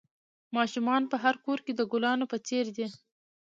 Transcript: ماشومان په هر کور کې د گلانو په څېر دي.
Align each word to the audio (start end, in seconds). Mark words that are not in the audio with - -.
ماشومان 0.55 1.01
په 1.11 1.17
هر 1.23 1.35
کور 1.45 1.59
کې 1.65 1.73
د 1.75 1.81
گلانو 1.91 2.25
په 2.31 2.37
څېر 2.47 2.65
دي. 2.77 2.87